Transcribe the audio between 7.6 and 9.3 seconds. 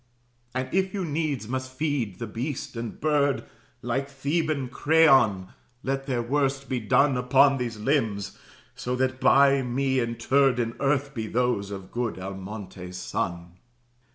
limbs; so that